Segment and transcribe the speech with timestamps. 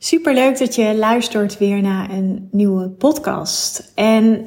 [0.00, 3.92] Super leuk dat je luistert weer naar een nieuwe podcast.
[3.94, 4.46] En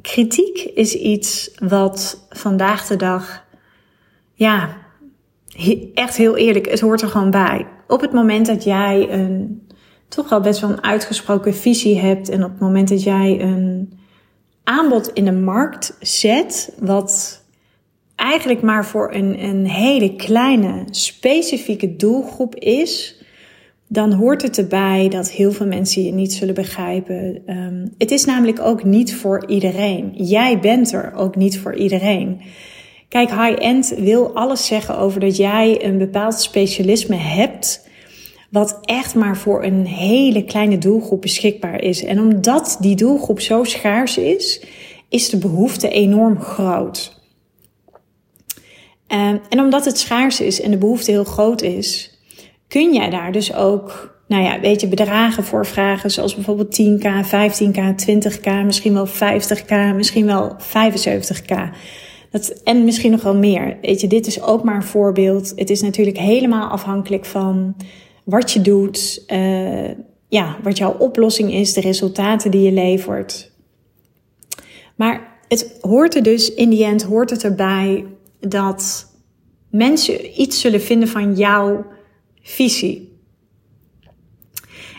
[0.00, 3.44] kritiek is iets wat vandaag de dag,
[4.34, 4.76] ja,
[5.94, 7.66] echt heel eerlijk, het hoort er gewoon bij.
[7.88, 9.66] Op het moment dat jij een
[10.08, 13.98] toch wel best wel een uitgesproken visie hebt en op het moment dat jij een
[14.64, 17.42] aanbod in de markt zet, wat
[18.16, 23.21] eigenlijk maar voor een, een hele kleine specifieke doelgroep is,
[23.92, 27.42] dan hoort het erbij dat heel veel mensen je niet zullen begrijpen.
[27.46, 30.12] Um, het is namelijk ook niet voor iedereen.
[30.14, 32.40] Jij bent er ook niet voor iedereen.
[33.08, 37.88] Kijk, high-end wil alles zeggen over dat jij een bepaald specialisme hebt.
[38.50, 42.04] Wat echt maar voor een hele kleine doelgroep beschikbaar is.
[42.04, 44.64] En omdat die doelgroep zo schaars is,
[45.08, 47.20] is de behoefte enorm groot.
[49.08, 52.11] Um, en omdat het schaars is en de behoefte heel groot is,
[52.72, 57.06] kun jij daar dus ook, nou ja, weet je, bedragen voor vragen, zoals bijvoorbeeld 10k,
[57.26, 61.54] 15k, 20k, misschien wel 50k, misschien wel 75k.
[62.30, 63.78] Dat, en misschien nog wel meer.
[63.82, 65.52] Weet je, dit is ook maar een voorbeeld.
[65.56, 67.76] Het is natuurlijk helemaal afhankelijk van
[68.24, 69.90] wat je doet, uh,
[70.28, 73.52] ja, wat jouw oplossing is, de resultaten die je levert.
[74.96, 78.04] Maar het hoort er dus, in die end hoort het erbij
[78.40, 79.06] dat
[79.70, 81.84] mensen iets zullen vinden van jouw
[82.42, 83.20] visie.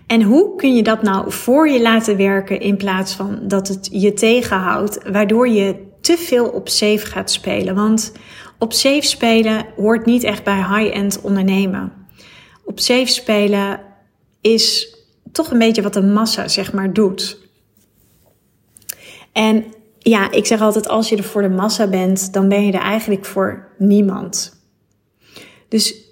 [0.08, 3.89] En hoe kun je dat nou voor je laten werken in plaats van dat het
[3.91, 7.75] je tegenhoudt, waardoor je te veel op safe gaat spelen?
[7.75, 8.11] Want
[8.59, 11.94] op safe spelen hoort niet echt bij high-end ondernemen.
[12.66, 13.80] Op safe spelen
[14.41, 14.97] is
[15.31, 17.38] toch een beetje wat de massa zeg maar doet.
[19.31, 19.66] En
[20.00, 22.81] ja, ik zeg altijd als je er voor de massa bent, dan ben je er
[22.81, 24.61] eigenlijk voor niemand.
[25.67, 26.03] Dus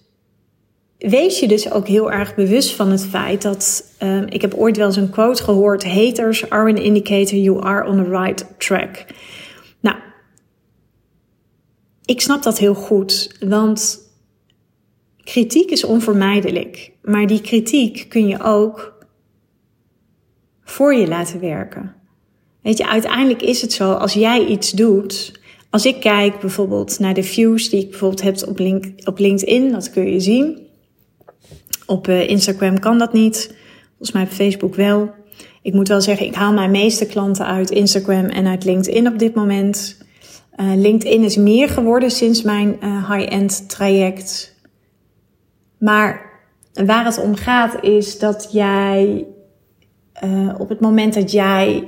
[1.02, 4.78] wees je dus ook heel erg bewust van het feit dat uh, ik heb ooit
[4.78, 9.06] wel eens een quote gehoord: haters are an indicator you are on the right track.
[9.80, 9.98] Nou,
[12.06, 14.00] ik snap dat heel goed, want
[15.24, 19.06] kritiek is onvermijdelijk, maar die kritiek kun je ook
[20.64, 21.96] voor je laten werken.
[22.62, 25.40] Weet je, uiteindelijk is het zo, als jij iets doet,
[25.70, 29.72] als ik kijk bijvoorbeeld naar de views die ik bijvoorbeeld heb op, link, op LinkedIn,
[29.72, 30.70] dat kun je zien.
[31.92, 33.56] Op uh, Instagram kan dat niet.
[33.88, 35.12] Volgens mij op Facebook wel.
[35.62, 39.20] Ik moet wel zeggen, ik haal mijn meeste klanten uit Instagram en uit LinkedIn op
[39.20, 39.98] dit moment.
[40.58, 44.56] Uh, LinkedIn is meer geworden sinds mijn uh, high-end traject.
[45.80, 46.30] Maar
[46.74, 49.26] waar het om gaat is dat jij
[50.58, 51.88] op het moment dat jij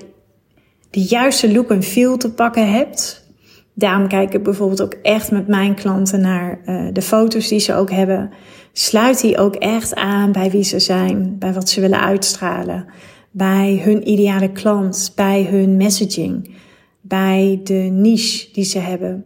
[0.90, 3.28] de juiste look en feel te pakken hebt.
[3.74, 6.60] Daarom kijk ik bijvoorbeeld ook echt met mijn klanten naar
[6.94, 8.32] de foto's die ze ook hebben
[8.74, 12.86] sluit die ook echt aan bij wie ze zijn, bij wat ze willen uitstralen,
[13.32, 16.56] bij hun ideale klant, bij hun messaging,
[17.02, 19.26] bij de niche die ze hebben.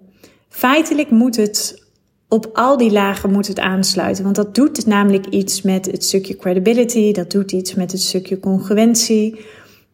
[0.50, 1.86] Feitelijk moet het
[2.28, 6.36] op al die lagen moet het aansluiten, want dat doet namelijk iets met het stukje
[6.36, 9.46] credibility, dat doet iets met het stukje congruentie,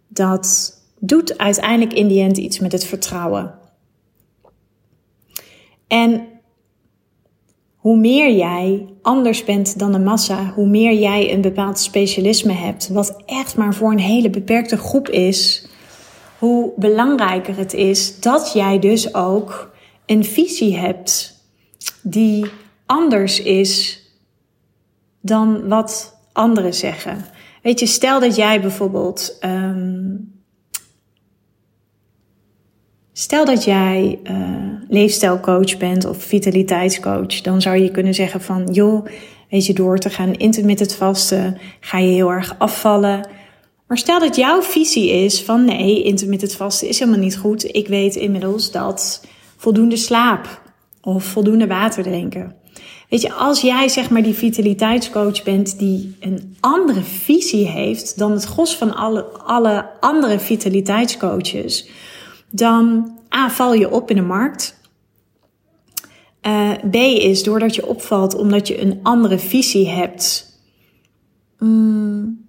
[0.08, 3.54] dat doet uiteindelijk in die end iets met het vertrouwen.
[5.88, 6.28] En
[7.84, 12.88] hoe meer jij anders bent dan de massa, hoe meer jij een bepaald specialisme hebt,
[12.88, 15.68] wat echt maar voor een hele beperkte groep is,
[16.40, 19.74] hoe belangrijker het is dat jij dus ook
[20.06, 21.42] een visie hebt
[22.02, 22.46] die
[22.86, 24.02] anders is
[25.22, 27.26] dan wat anderen zeggen.
[27.62, 30.33] Weet je, stel dat jij bijvoorbeeld um,
[33.16, 34.38] Stel dat jij uh,
[34.90, 39.06] leefstijlcoach bent of vitaliteitscoach, dan zou je kunnen zeggen van, joh,
[39.50, 43.28] weet je, door te gaan intermittent vasten ga je heel erg afvallen.
[43.88, 47.76] Maar stel dat jouw visie is van, nee, intermittent vasten is helemaal niet goed.
[47.76, 50.62] Ik weet inmiddels dat voldoende slaap
[51.02, 52.56] of voldoende water drinken.
[53.10, 58.32] Weet je, als jij zeg maar die vitaliteitscoach bent die een andere visie heeft dan
[58.32, 61.88] het gros van alle, alle andere vitaliteitscoaches
[62.56, 64.82] dan A, val je op in de markt.
[66.48, 70.52] Uh, B is doordat je opvalt omdat je een andere visie hebt.
[71.60, 72.46] Mm,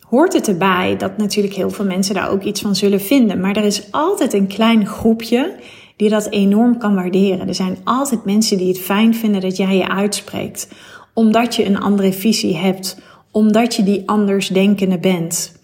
[0.00, 3.40] hoort het erbij dat natuurlijk heel veel mensen daar ook iets van zullen vinden.
[3.40, 5.56] Maar er is altijd een klein groepje
[5.96, 7.48] die dat enorm kan waarderen.
[7.48, 10.68] Er zijn altijd mensen die het fijn vinden dat jij je uitspreekt.
[11.14, 13.00] Omdat je een andere visie hebt.
[13.30, 15.59] Omdat je die anders denkende bent.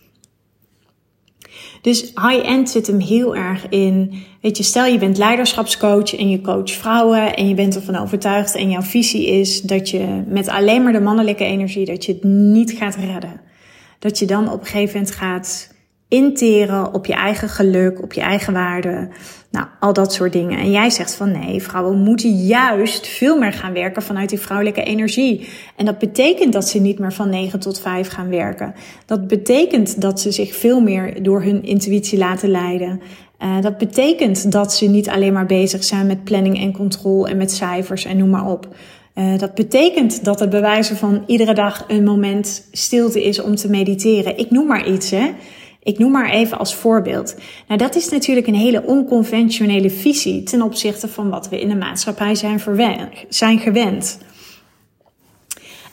[1.86, 4.12] Dus high-end zit hem heel erg in.
[4.40, 8.54] Weet je, stel je bent leiderschapscoach en je coach vrouwen en je bent ervan overtuigd
[8.54, 12.24] en jouw visie is dat je met alleen maar de mannelijke energie, dat je het
[12.24, 13.40] niet gaat redden.
[13.98, 15.74] Dat je dan op een gegeven moment gaat
[16.08, 19.08] interen op je eigen geluk, op je eigen waarde.
[19.50, 20.58] Nou, al dat soort dingen.
[20.58, 24.82] En jij zegt van nee, vrouwen moeten juist veel meer gaan werken vanuit die vrouwelijke
[24.82, 25.48] energie.
[25.76, 28.74] En dat betekent dat ze niet meer van 9 tot 5 gaan werken.
[29.06, 33.00] Dat betekent dat ze zich veel meer door hun intuïtie laten leiden.
[33.42, 37.36] Uh, dat betekent dat ze niet alleen maar bezig zijn met planning en controle en
[37.36, 38.68] met cijfers en noem maar op.
[39.14, 43.70] Uh, dat betekent dat het bewijzen van iedere dag een moment stilte is om te
[43.70, 44.38] mediteren.
[44.38, 45.30] Ik noem maar iets, hè.
[45.86, 47.34] Ik noem maar even als voorbeeld.
[47.68, 51.76] Nou, dat is natuurlijk een hele onconventionele visie ten opzichte van wat we in de
[51.76, 52.34] maatschappij
[53.28, 54.18] zijn, gewend.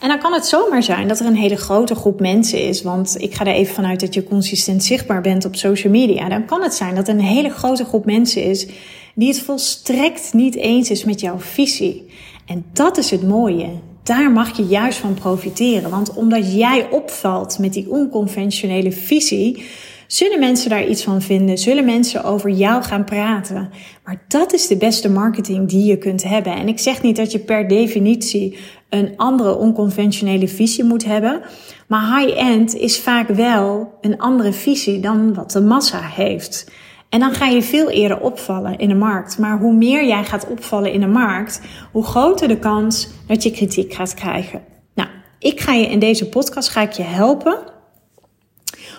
[0.00, 3.16] En dan kan het zomaar zijn dat er een hele grote groep mensen is, want
[3.18, 6.28] ik ga er even vanuit dat je consistent zichtbaar bent op social media.
[6.28, 8.66] Dan kan het zijn dat er een hele grote groep mensen is
[9.14, 12.06] die het volstrekt niet eens is met jouw visie.
[12.46, 13.68] En dat is het mooie
[14.04, 15.90] daar mag je juist van profiteren.
[15.90, 19.64] Want omdat jij opvalt met die onconventionele visie,
[20.06, 23.70] zullen mensen daar iets van vinden, zullen mensen over jou gaan praten.
[24.04, 26.54] Maar dat is de beste marketing die je kunt hebben.
[26.54, 28.58] En ik zeg niet dat je per definitie
[28.88, 31.40] een andere onconventionele visie moet hebben.
[31.86, 36.66] Maar high-end is vaak wel een andere visie dan wat de massa heeft.
[37.14, 39.38] En dan ga je veel eerder opvallen in de markt.
[39.38, 41.60] Maar hoe meer jij gaat opvallen in de markt,
[41.92, 44.62] hoe groter de kans dat je kritiek gaat krijgen.
[44.94, 45.08] Nou,
[45.38, 47.58] ik ga je in deze podcast ga ik je helpen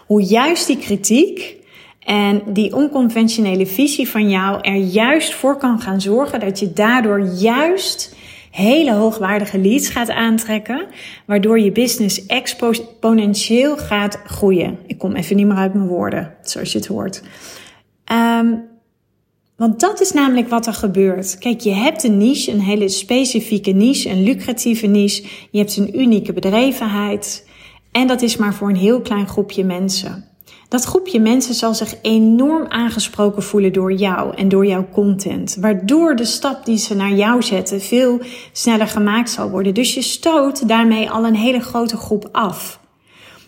[0.05, 1.55] hoe juist die kritiek
[1.99, 7.19] en die onconventionele visie van jou er juist voor kan gaan zorgen dat je daardoor
[7.19, 8.15] juist
[8.51, 10.85] hele hoogwaardige leads gaat aantrekken,
[11.25, 14.77] waardoor je business exponentieel gaat groeien.
[14.87, 17.21] Ik kom even niet meer uit mijn woorden, zoals je het hoort.
[18.11, 18.73] Um,
[19.57, 21.37] want dat is namelijk wat er gebeurt.
[21.37, 25.23] Kijk, je hebt een niche, een hele specifieke niche, een lucratieve niche.
[25.51, 27.47] Je hebt een unieke bedrevenheid.
[27.91, 30.25] En dat is maar voor een heel klein groepje mensen.
[30.67, 35.57] Dat groepje mensen zal zich enorm aangesproken voelen door jou en door jouw content.
[35.59, 38.19] Waardoor de stap die ze naar jou zetten veel
[38.51, 39.73] sneller gemaakt zal worden.
[39.73, 42.79] Dus je stoot daarmee al een hele grote groep af.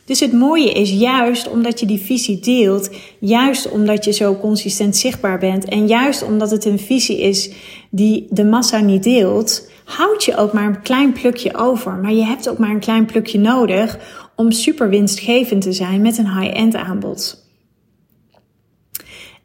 [0.07, 2.89] Dus het mooie is juist omdat je die visie deelt,
[3.19, 7.51] juist omdat je zo consistent zichtbaar bent en juist omdat het een visie is
[7.89, 11.91] die de massa niet deelt, houd je ook maar een klein plukje over.
[11.91, 13.99] Maar je hebt ook maar een klein plukje nodig
[14.35, 17.45] om super winstgevend te zijn met een high-end aanbod.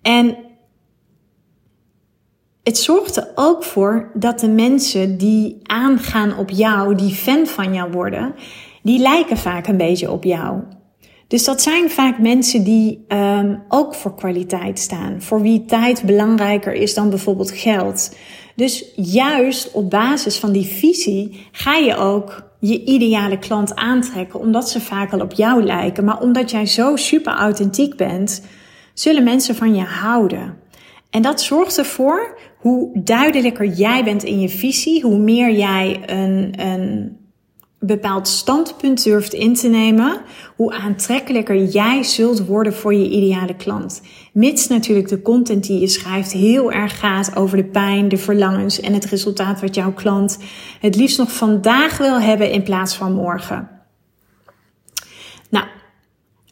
[0.03, 0.37] En
[2.63, 7.75] het zorgt er ook voor dat de mensen die aangaan op jou, die fan van
[7.75, 8.35] jou worden,
[8.83, 10.63] die lijken vaak een beetje op jou.
[11.29, 16.73] Dus dat zijn vaak mensen die um, ook voor kwaliteit staan, voor wie tijd belangrijker
[16.73, 18.17] is dan bijvoorbeeld geld.
[18.57, 24.71] Dus juist op basis van die visie ga je ook je ideale klant aantrekken, omdat
[24.71, 26.05] ze vaak al op jou lijken.
[26.05, 28.47] Maar omdat jij zo super authentiek bent,
[28.95, 30.57] zullen mensen van je houden.
[31.11, 36.53] En dat zorgt ervoor hoe duidelijker jij bent in je visie, hoe meer jij een,
[36.61, 37.17] een
[37.87, 40.21] bepaald standpunt durft in te nemen,
[40.57, 44.03] hoe aantrekkelijker jij zult worden voor je ideale klant.
[44.33, 48.81] Mits natuurlijk de content die je schrijft heel erg gaat over de pijn, de verlangens
[48.81, 50.39] en het resultaat wat jouw klant
[50.81, 53.69] het liefst nog vandaag wil hebben in plaats van morgen.
[55.51, 55.67] Nou,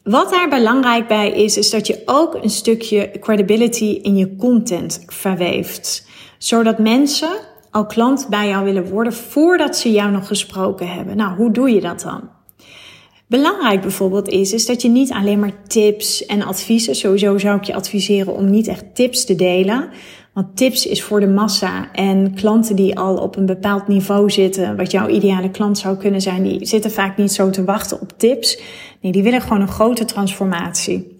[0.03, 5.03] wat daar belangrijk bij is, is dat je ook een stukje credibility in je content
[5.07, 6.07] verweeft.
[6.37, 11.17] Zodat mensen al klant bij jou willen worden voordat ze jou nog gesproken hebben.
[11.17, 12.29] Nou, hoe doe je dat dan?
[13.27, 17.63] Belangrijk bijvoorbeeld is, is dat je niet alleen maar tips en adviezen, sowieso zou ik
[17.63, 19.89] je adviseren om niet echt tips te delen.
[20.33, 24.77] Want tips is voor de massa en klanten die al op een bepaald niveau zitten,
[24.77, 28.13] wat jouw ideale klant zou kunnen zijn, die zitten vaak niet zo te wachten op
[28.17, 28.61] tips.
[29.01, 31.17] Nee, die willen gewoon een grote transformatie.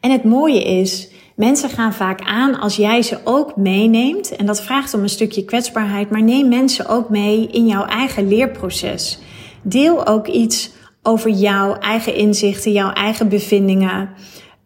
[0.00, 1.09] En het mooie is,
[1.40, 4.36] Mensen gaan vaak aan als jij ze ook meeneemt.
[4.36, 6.10] En dat vraagt om een stukje kwetsbaarheid.
[6.10, 9.18] Maar neem mensen ook mee in jouw eigen leerproces.
[9.62, 10.70] Deel ook iets
[11.02, 14.10] over jouw eigen inzichten, jouw eigen bevindingen.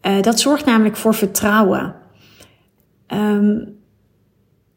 [0.03, 1.95] Uh, dat zorgt namelijk voor vertrouwen.
[3.09, 3.77] Um,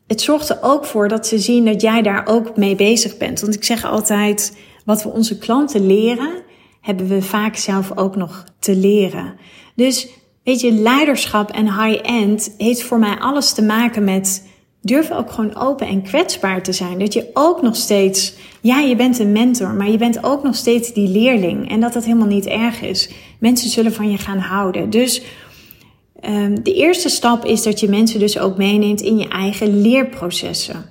[0.07, 3.41] het zorgt er ook voor dat ze zien dat jij daar ook mee bezig bent.
[3.41, 6.43] Want ik zeg altijd, wat we onze klanten leren,
[6.81, 9.35] hebben we vaak zelf ook nog te leren.
[9.75, 14.47] Dus Weet je, leiderschap en high-end heeft voor mij alles te maken met
[14.81, 16.99] durf ook gewoon open en kwetsbaar te zijn.
[16.99, 20.55] Dat je ook nog steeds, ja, je bent een mentor, maar je bent ook nog
[20.55, 21.69] steeds die leerling.
[21.69, 23.09] En dat dat helemaal niet erg is.
[23.39, 24.89] Mensen zullen van je gaan houden.
[24.89, 25.21] Dus
[26.25, 30.85] um, de eerste stap is dat je mensen dus ook meeneemt in je eigen leerprocessen.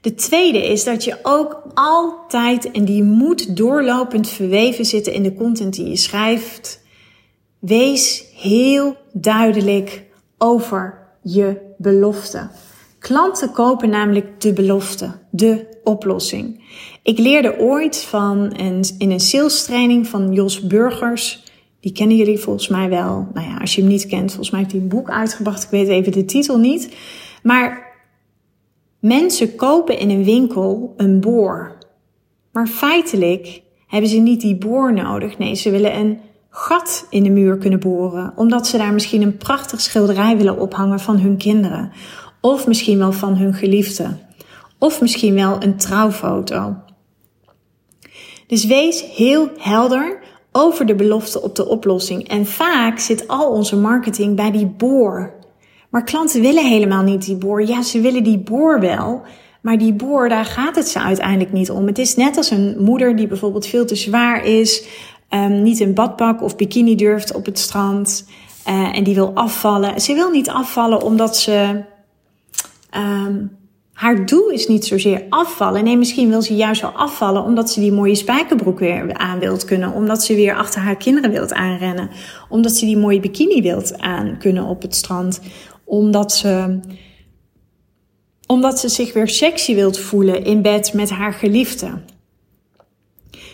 [0.00, 5.34] De tweede is dat je ook altijd, en die moet doorlopend verweven zitten in de
[5.34, 6.79] content die je schrijft,
[7.60, 10.04] wees heel duidelijk
[10.38, 12.48] over je belofte.
[12.98, 16.64] Klanten kopen namelijk de belofte, de oplossing.
[17.02, 21.44] Ik leerde ooit van een, in een sales training van Jos Burgers.
[21.80, 23.28] Die kennen jullie volgens mij wel.
[23.34, 25.62] Nou ja, als je hem niet kent, volgens mij heeft hij een boek uitgebracht.
[25.62, 26.96] Ik weet even de titel niet.
[27.42, 27.96] Maar
[28.98, 31.78] mensen kopen in een winkel een boor.
[32.52, 35.38] Maar feitelijk hebben ze niet die boor nodig.
[35.38, 36.18] Nee, ze willen een
[36.50, 41.00] gat in de muur kunnen boren, omdat ze daar misschien een prachtig schilderij willen ophangen
[41.00, 41.92] van hun kinderen,
[42.40, 44.16] of misschien wel van hun geliefde,
[44.78, 46.76] of misschien wel een trouwfoto.
[48.46, 50.18] Dus wees heel helder
[50.52, 52.28] over de belofte op de oplossing.
[52.28, 55.32] En vaak zit al onze marketing bij die boor.
[55.90, 57.66] Maar klanten willen helemaal niet die boor.
[57.66, 59.22] Ja, ze willen die boor wel.
[59.62, 61.86] Maar die boor, daar gaat het ze uiteindelijk niet om.
[61.86, 64.84] Het is net als een moeder die bijvoorbeeld veel te zwaar is,
[65.30, 68.26] um, niet in badpak of bikini durft op het strand
[68.68, 70.00] uh, en die wil afvallen.
[70.00, 71.82] Ze wil niet afvallen omdat ze.
[72.96, 73.58] Um,
[73.92, 75.84] haar doel is niet zozeer afvallen.
[75.84, 79.64] Nee, misschien wil ze juist wel afvallen omdat ze die mooie spijkerbroek weer aan wilt
[79.64, 79.92] kunnen.
[79.92, 82.10] Omdat ze weer achter haar kinderen wilt aanrennen.
[82.48, 85.40] Omdat ze die mooie bikini wilt aan kunnen op het strand.
[85.84, 86.80] Omdat ze,
[88.46, 91.90] omdat ze zich weer sexy wilt voelen in bed met haar geliefde.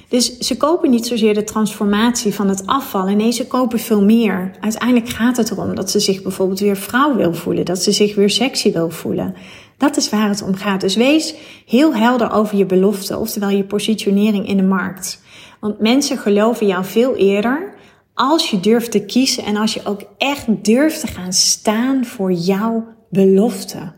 [0.09, 3.17] Dus ze kopen niet zozeer de transformatie van het afvallen.
[3.17, 4.51] Nee, ze kopen veel meer.
[4.61, 7.65] Uiteindelijk gaat het erom dat ze zich bijvoorbeeld weer vrouw wil voelen.
[7.65, 9.35] Dat ze zich weer sexy wil voelen.
[9.77, 10.81] Dat is waar het om gaat.
[10.81, 11.35] Dus wees
[11.67, 15.23] heel helder over je belofte, oftewel je positionering in de markt.
[15.61, 17.75] Want mensen geloven jou veel eerder
[18.15, 22.33] als je durft te kiezen en als je ook echt durft te gaan staan voor
[22.33, 23.93] jouw belofte.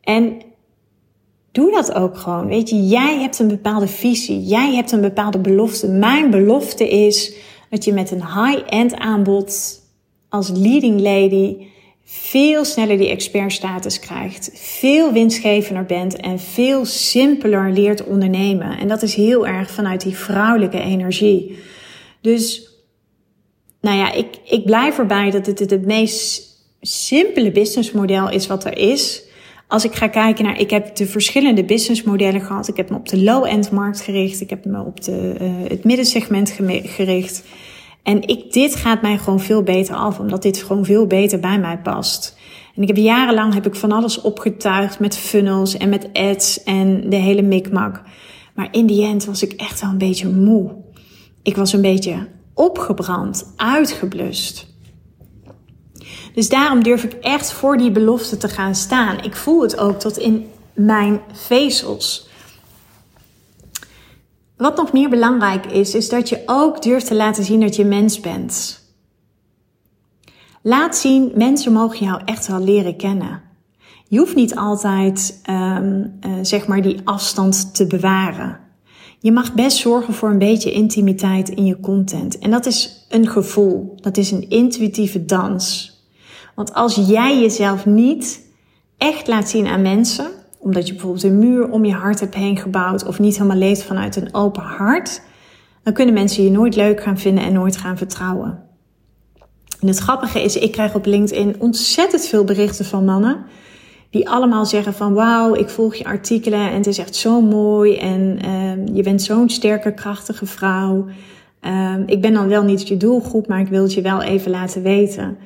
[0.00, 0.42] En
[1.52, 2.46] doe dat ook gewoon.
[2.46, 4.42] Weet je, jij hebt een bepaalde visie.
[4.42, 5.88] Jij hebt een bepaalde belofte.
[5.88, 7.32] Mijn belofte is
[7.70, 9.80] dat je met een high-end aanbod
[10.28, 11.56] als leading lady
[12.12, 18.78] veel sneller die expertstatus krijgt, veel winstgevender bent en veel simpeler leert ondernemen.
[18.78, 21.58] En dat is heel erg vanuit die vrouwelijke energie.
[22.20, 22.70] Dus,
[23.80, 26.48] nou ja, ik, ik blijf erbij dat het het meest
[26.80, 29.22] simpele businessmodel is wat er is.
[29.70, 32.68] Als ik ga kijken naar, ik heb de verschillende businessmodellen gehad.
[32.68, 34.40] Ik heb me op de low-end markt gericht.
[34.40, 37.44] Ik heb me op de, uh, het middensegment gericht.
[38.02, 41.58] En ik, dit gaat mij gewoon veel beter af, omdat dit gewoon veel beter bij
[41.58, 42.38] mij past.
[42.76, 47.10] En ik heb jarenlang heb ik van alles opgetuigd met funnels en met ads en
[47.10, 48.02] de hele mikmak.
[48.54, 50.74] Maar in die end was ik echt wel een beetje moe.
[51.42, 54.69] Ik was een beetje opgebrand, uitgeblust.
[56.34, 59.22] Dus daarom durf ik echt voor die belofte te gaan staan.
[59.22, 62.28] Ik voel het ook tot in mijn vezels.
[64.56, 67.84] Wat nog meer belangrijk is, is dat je ook durft te laten zien dat je
[67.84, 68.80] mens bent.
[70.62, 73.42] Laat zien, mensen mogen jou echt wel leren kennen.
[74.08, 78.58] Je hoeft niet altijd, um, uh, zeg maar, die afstand te bewaren.
[79.18, 82.38] Je mag best zorgen voor een beetje intimiteit in je content.
[82.38, 83.94] En dat is een gevoel.
[83.96, 85.89] Dat is een intuïtieve dans.
[86.60, 88.40] Want als jij jezelf niet
[88.98, 90.26] echt laat zien aan mensen,
[90.58, 93.82] omdat je bijvoorbeeld een muur om je hart hebt heen gebouwd of niet helemaal leeft
[93.82, 95.22] vanuit een open hart,
[95.82, 98.62] dan kunnen mensen je nooit leuk gaan vinden en nooit gaan vertrouwen.
[99.80, 103.44] En het grappige is, ik krijg op LinkedIn ontzettend veel berichten van mannen
[104.10, 107.96] die allemaal zeggen van wauw, ik volg je artikelen en het is echt zo mooi
[107.96, 111.06] en uh, je bent zo'n sterke, krachtige vrouw.
[111.62, 114.50] Uh, ik ben dan wel niet je doelgroep, maar ik wil het je wel even
[114.50, 115.38] laten weten.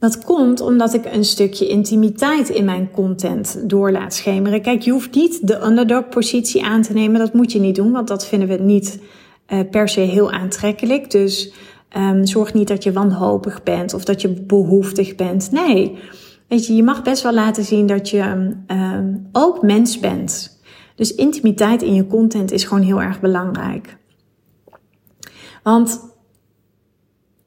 [0.00, 4.62] Dat komt omdat ik een stukje intimiteit in mijn content door laat schemeren.
[4.62, 7.20] Kijk, je hoeft niet de underdog positie aan te nemen.
[7.20, 9.00] Dat moet je niet doen, want dat vinden we niet
[9.48, 11.10] uh, per se heel aantrekkelijk.
[11.10, 11.52] Dus
[11.96, 15.50] um, zorg niet dat je wanhopig bent of dat je behoeftig bent.
[15.50, 15.98] Nee,
[16.48, 20.60] weet je, je mag best wel laten zien dat je um, ook mens bent.
[20.94, 23.96] Dus intimiteit in je content is gewoon heel erg belangrijk.
[25.62, 26.00] Want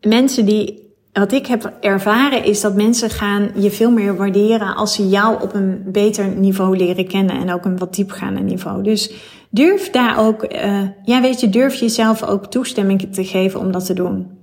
[0.01, 0.83] mensen die
[1.13, 5.41] wat ik heb ervaren is dat mensen gaan je veel meer waarderen als ze jou
[5.41, 8.84] op een beter niveau leren kennen en ook een wat diepgaande niveau.
[8.84, 9.12] Dus
[9.50, 13.86] durf daar ook, uh, ja weet je, durf jezelf ook toestemming te geven om dat
[13.86, 14.41] te doen.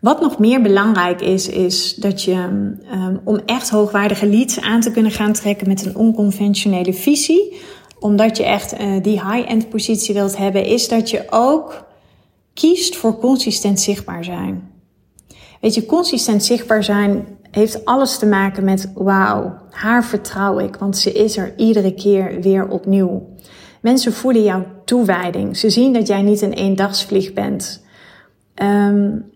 [0.00, 2.34] Wat nog meer belangrijk is, is dat je
[2.92, 7.56] um, om echt hoogwaardige leads aan te kunnen gaan trekken met een onconventionele visie,
[7.98, 11.84] omdat je echt uh, die high-end positie wilt hebben, is dat je ook
[12.54, 14.75] kiest voor consistent zichtbaar zijn.
[15.66, 20.98] Weet je, consistent zichtbaar zijn heeft alles te maken met wauw, haar vertrouw ik, want
[20.98, 23.28] ze is er iedere keer weer opnieuw.
[23.80, 25.56] Mensen voelen jouw toewijding.
[25.56, 27.84] Ze zien dat jij niet een eendagsvlieg bent.
[28.62, 29.30] Um,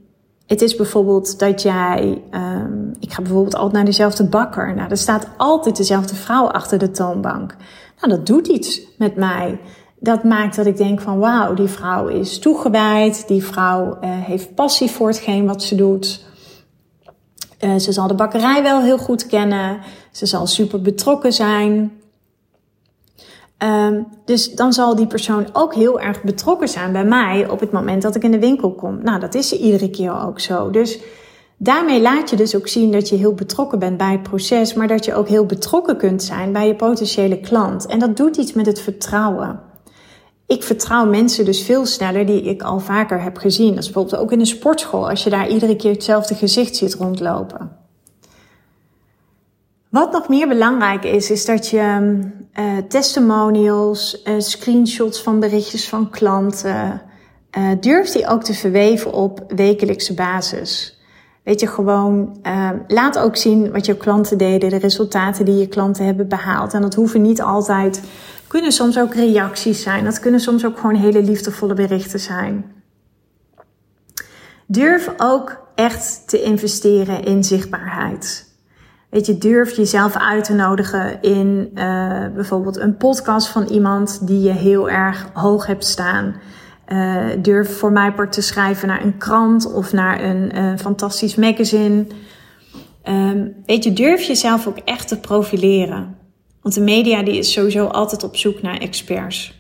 [0.47, 4.75] het is bijvoorbeeld dat jij, um, ik ga bijvoorbeeld altijd naar dezelfde bakker.
[4.75, 7.57] Nou, er staat altijd dezelfde vrouw achter de toonbank.
[8.01, 9.61] Nou, dat doet iets met mij.
[10.03, 13.29] Dat maakt dat ik denk van wauw, die vrouw is toegewijd.
[13.29, 16.25] Die vrouw uh, heeft passie voor hetgeen wat ze doet.
[17.61, 19.79] Uh, ze zal de bakkerij wel heel goed kennen.
[20.11, 21.93] Ze zal super betrokken zijn.
[23.59, 27.73] Um, dus dan zal die persoon ook heel erg betrokken zijn bij mij op het
[27.73, 29.03] moment dat ik in de winkel kom.
[29.03, 30.71] Nou, dat is ze iedere keer ook zo.
[30.71, 30.99] Dus
[31.57, 34.89] daarmee laat je dus ook zien dat je heel betrokken bent bij het proces, maar
[34.89, 37.87] dat je ook heel betrokken kunt zijn bij je potentiële klant.
[37.87, 39.70] En dat doet iets met het vertrouwen.
[40.51, 43.75] Ik vertrouw mensen dus veel sneller die ik al vaker heb gezien.
[43.75, 46.95] Dat is bijvoorbeeld ook in een sportschool, als je daar iedere keer hetzelfde gezicht ziet
[46.95, 47.77] rondlopen.
[49.89, 52.19] Wat nog meer belangrijk is, is dat je
[52.59, 57.03] uh, testimonials, uh, screenshots van berichtjes van klanten,
[57.59, 61.00] uh, durft die ook te verweven op wekelijkse basis.
[61.51, 62.37] Weet je, gewoon
[62.89, 66.75] laat ook zien wat je klanten deden, de resultaten die je klanten hebben behaald.
[66.75, 68.03] En dat hoeven niet altijd,
[68.47, 70.05] kunnen soms ook reacties zijn.
[70.05, 72.65] Dat kunnen soms ook gewoon hele liefdevolle berichten zijn.
[74.67, 78.55] Durf ook echt te investeren in zichtbaarheid.
[79.09, 84.41] Weet je, durf jezelf uit te nodigen in uh, bijvoorbeeld een podcast van iemand die
[84.41, 86.35] je heel erg hoog hebt staan.
[86.93, 92.07] Uh, durf voor mij part te schrijven naar een krant of naar een fantastisch magazine.
[93.05, 96.17] Um, weet je, durf jezelf ook echt te profileren.
[96.63, 99.59] Want de media die is sowieso altijd op zoek naar experts.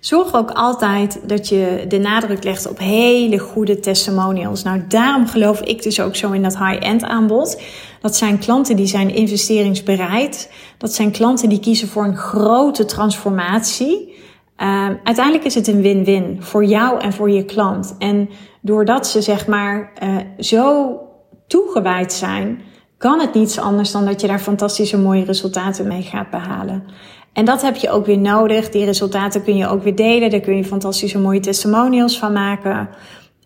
[0.00, 4.62] Zorg ook altijd dat je de nadruk legt op hele goede testimonials.
[4.62, 7.62] Nou, daarom geloof ik dus ook zo in dat high-end aanbod.
[8.00, 10.52] Dat zijn klanten die zijn investeringsbereid.
[10.78, 14.14] Dat zijn klanten die kiezen voor een grote transformatie.
[14.58, 17.94] Uh, uiteindelijk is het een win-win voor jou en voor je klant.
[17.98, 18.28] En
[18.60, 20.98] doordat ze zeg maar uh, zo
[21.46, 22.60] toegewijd zijn,
[22.98, 26.84] kan het niets anders dan dat je daar fantastische mooie resultaten mee gaat behalen.
[27.32, 28.70] En dat heb je ook weer nodig.
[28.70, 30.30] Die resultaten kun je ook weer delen.
[30.30, 32.88] Daar kun je fantastische mooie testimonials van maken.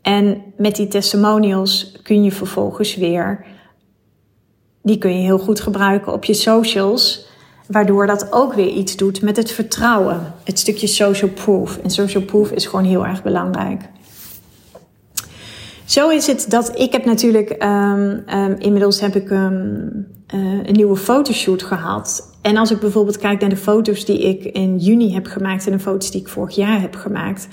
[0.02, 3.44] En met die testimonials kun je vervolgens weer,
[4.82, 7.28] die kun je heel goed gebruiken op je socials.
[7.70, 10.34] Waardoor dat ook weer iets doet met het vertrouwen.
[10.44, 11.78] Het stukje social proof.
[11.82, 13.82] En social proof is gewoon heel erg belangrijk.
[15.84, 20.72] Zo is het dat ik heb natuurlijk, um, um, inmiddels heb ik um, uh, een
[20.72, 22.36] nieuwe fotoshoot gehad.
[22.42, 25.72] En als ik bijvoorbeeld kijk naar de foto's die ik in juni heb gemaakt en
[25.72, 27.48] de foto's die ik vorig jaar heb gemaakt.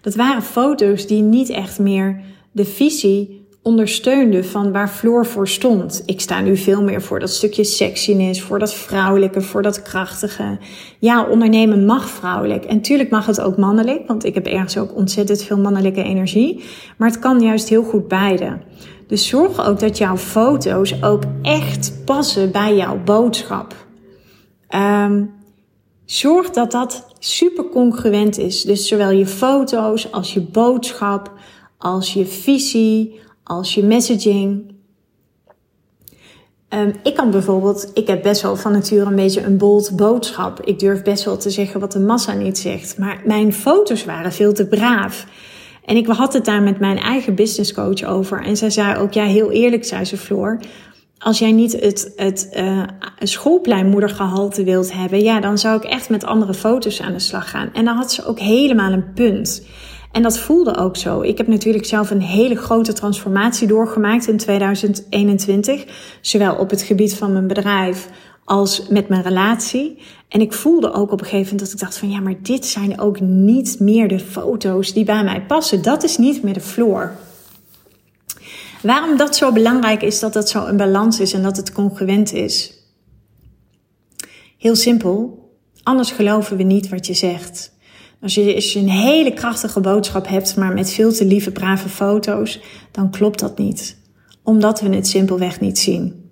[0.00, 2.20] Dat waren foto's die niet echt meer
[2.52, 6.02] de visie ondersteunden van waar Floor voor stond.
[6.06, 10.58] Ik sta nu veel meer voor dat stukje sexiness, voor dat vrouwelijke, voor dat krachtige.
[10.98, 12.64] Ja, ondernemen mag vrouwelijk.
[12.64, 16.64] En tuurlijk mag het ook mannelijk, want ik heb ergens ook ontzettend veel mannelijke energie.
[16.96, 18.58] Maar het kan juist heel goed beide.
[19.06, 23.74] Dus zorg ook dat jouw foto's ook echt passen bij jouw boodschap.
[24.74, 25.30] Um,
[26.04, 28.62] zorg dat dat super congruent is.
[28.62, 31.32] Dus zowel je foto's als je boodschap,
[31.78, 33.20] als je visie,
[33.56, 34.74] als je messaging.
[36.68, 40.60] Um, ik kan bijvoorbeeld, ik heb best wel van nature een beetje een bold boodschap.
[40.60, 42.98] Ik durf best wel te zeggen wat de massa niet zegt.
[42.98, 45.26] Maar mijn foto's waren veel te braaf.
[45.84, 48.42] En ik had het daar met mijn eigen business coach over.
[48.44, 50.60] En zij zei ook, ja, heel eerlijk, zei ze, Floor.
[51.18, 52.82] Als jij niet het, het uh,
[53.18, 57.70] schoolpleinmoedergehalte wilt hebben, ja, dan zou ik echt met andere foto's aan de slag gaan.
[57.72, 59.66] En dan had ze ook helemaal een punt.
[60.12, 61.20] En dat voelde ook zo.
[61.20, 65.84] Ik heb natuurlijk zelf een hele grote transformatie doorgemaakt in 2021.
[66.20, 68.08] Zowel op het gebied van mijn bedrijf
[68.44, 69.98] als met mijn relatie.
[70.28, 72.66] En ik voelde ook op een gegeven moment dat ik dacht van ja, maar dit
[72.66, 75.82] zijn ook niet meer de foto's die bij mij passen.
[75.82, 77.12] Dat is niet meer de floor.
[78.82, 82.32] Waarom dat zo belangrijk is dat dat zo een balans is en dat het congruent
[82.32, 82.74] is?
[84.58, 85.40] Heel simpel.
[85.82, 87.72] Anders geloven we niet wat je zegt.
[88.22, 92.60] Als je, je een hele krachtige boodschap hebt, maar met veel te lieve, brave foto's,
[92.90, 93.96] dan klopt dat niet.
[94.42, 96.30] Omdat we het simpelweg niet zien.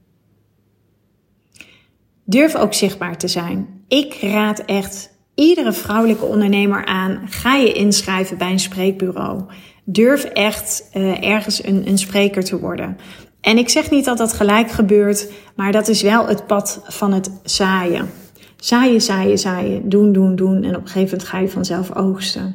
[2.24, 3.84] Durf ook zichtbaar te zijn.
[3.88, 7.20] Ik raad echt iedere vrouwelijke ondernemer aan.
[7.28, 9.42] Ga je inschrijven bij een spreekbureau.
[9.84, 12.96] Durf echt uh, ergens een, een spreker te worden.
[13.40, 17.12] En ik zeg niet dat dat gelijk gebeurt, maar dat is wel het pad van
[17.12, 18.10] het zaaien.
[18.60, 19.88] Zaaien, zaaien, zaaien.
[19.88, 20.62] Doen, doen, doen.
[20.62, 22.54] En op een gegeven moment ga je vanzelf oogsten.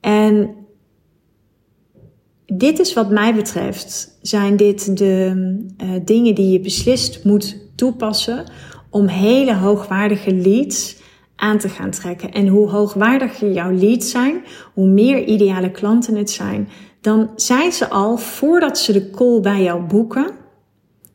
[0.00, 0.54] En
[2.46, 5.32] dit is wat mij betreft, zijn dit de
[5.82, 8.44] uh, dingen die je beslist moet toepassen
[8.90, 10.96] om hele hoogwaardige leads
[11.36, 12.32] aan te gaan trekken.
[12.32, 16.68] En hoe hoogwaardiger jouw leads zijn, hoe meer ideale klanten het zijn,
[17.00, 20.30] dan zijn ze al, voordat ze de call bij jou boeken,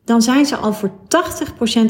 [0.04, 0.90] dan zijn ze al voor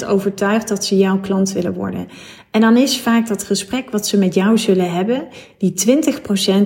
[0.02, 2.08] 80% overtuigd dat ze jouw klant willen worden.
[2.50, 5.74] En dan is vaak dat gesprek wat ze met jou zullen hebben, die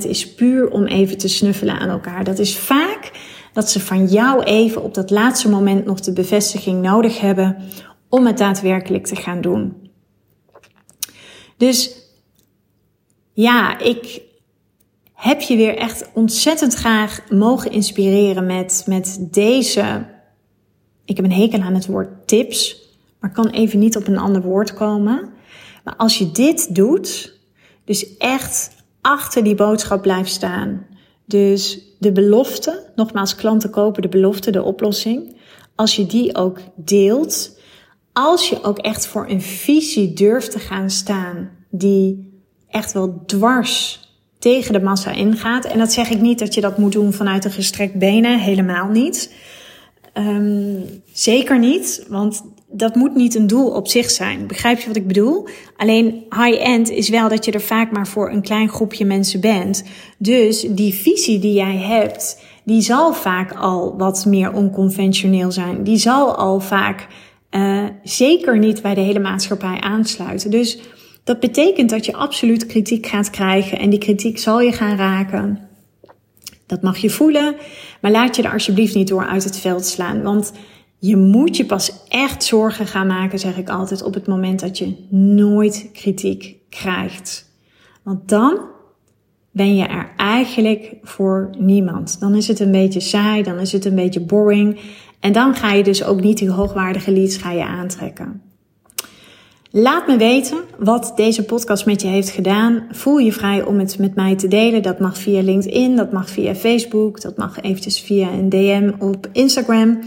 [0.02, 2.24] 20% is puur om even te snuffelen aan elkaar.
[2.24, 3.10] Dat is vaak
[3.52, 7.56] dat ze van jou even op dat laatste moment nog de bevestiging nodig hebben
[8.08, 9.90] om het daadwerkelijk te gaan doen.
[11.56, 12.04] Dus
[13.32, 14.22] ja, ik
[15.14, 20.14] heb je weer echt ontzettend graag mogen inspireren met, met deze.
[21.06, 22.90] Ik heb een hekel aan het woord tips,
[23.20, 25.30] maar kan even niet op een ander woord komen.
[25.84, 27.38] Maar als je dit doet,
[27.84, 30.86] dus echt achter die boodschap blijft staan.
[31.24, 35.36] Dus de belofte, nogmaals, klanten kopen de belofte, de oplossing.
[35.74, 37.58] Als je die ook deelt,
[38.12, 42.34] als je ook echt voor een visie durft te gaan staan die
[42.68, 44.00] echt wel dwars
[44.38, 45.64] tegen de massa ingaat.
[45.64, 48.88] En dat zeg ik niet dat je dat moet doen vanuit een gestrekt benen, helemaal
[48.88, 49.34] niet.
[50.18, 54.46] Um, zeker niet, want dat moet niet een doel op zich zijn.
[54.46, 55.48] Begrijp je wat ik bedoel?
[55.76, 59.84] Alleen high-end is wel dat je er vaak maar voor een klein groepje mensen bent.
[60.18, 65.82] Dus die visie die jij hebt, die zal vaak al wat meer onconventioneel zijn.
[65.82, 67.06] Die zal al vaak
[67.50, 70.50] uh, zeker niet bij de hele maatschappij aansluiten.
[70.50, 70.78] Dus
[71.24, 75.65] dat betekent dat je absoluut kritiek gaat krijgen en die kritiek zal je gaan raken.
[76.66, 77.54] Dat mag je voelen,
[78.00, 80.22] maar laat je er alsjeblieft niet door uit het veld slaan.
[80.22, 80.52] Want
[80.98, 84.78] je moet je pas echt zorgen gaan maken, zeg ik altijd, op het moment dat
[84.78, 87.50] je nooit kritiek krijgt.
[88.02, 88.60] Want dan
[89.50, 92.20] ben je er eigenlijk voor niemand.
[92.20, 94.80] Dan is het een beetje saai, dan is het een beetje boring.
[95.20, 98.42] En dan ga je dus ook niet die hoogwaardige leads ga je aantrekken.
[99.78, 102.86] Laat me weten wat deze podcast met je heeft gedaan.
[102.90, 104.82] Voel je vrij om het met mij te delen.
[104.82, 109.28] Dat mag via LinkedIn, dat mag via Facebook, dat mag eventjes via een DM op
[109.32, 109.98] Instagram.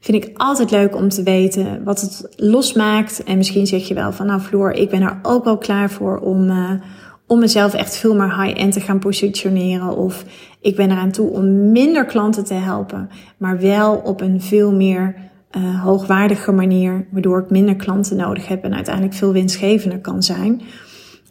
[0.00, 3.22] Vind ik altijd leuk om te weten wat het losmaakt.
[3.22, 6.18] En misschien zeg je wel van nou Floor, ik ben er ook wel klaar voor
[6.18, 6.70] om, uh,
[7.26, 9.96] om mezelf echt veel meer high-end te gaan positioneren.
[9.96, 10.24] Of
[10.60, 15.30] ik ben eraan toe om minder klanten te helpen, maar wel op een veel meer
[15.56, 20.62] uh, hoogwaardige manier, waardoor ik minder klanten nodig heb en uiteindelijk veel winstgevender kan zijn.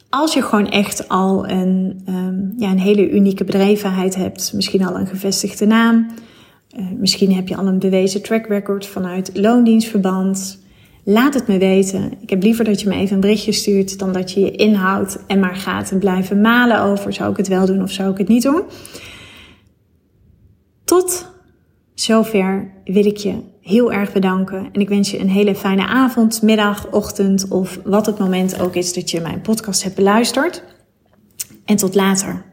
[0.09, 4.99] Als je gewoon echt al een, um, ja, een hele unieke bedrijvenheid hebt, misschien al
[4.99, 6.07] een gevestigde naam,
[6.77, 10.59] uh, misschien heb je al een bewezen track record vanuit loondienstverband.
[11.03, 12.13] Laat het me weten.
[12.21, 15.23] Ik heb liever dat je me even een berichtje stuurt dan dat je je inhoudt
[15.27, 18.17] en maar gaat en blijven malen over zou ik het wel doen of zou ik
[18.17, 18.61] het niet doen.
[20.83, 21.31] Tot
[21.93, 24.69] zover wil ik je heel erg bedanken.
[24.71, 28.75] En ik wens je een hele fijne avond, middag, ochtend of wat het moment ook
[28.75, 30.63] is dat je mijn podcast hebt beluisterd.
[31.65, 32.50] En tot later.